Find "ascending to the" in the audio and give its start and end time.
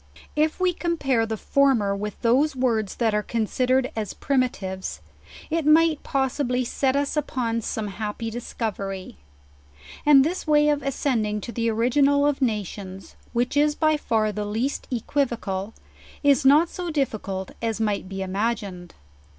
10.81-11.69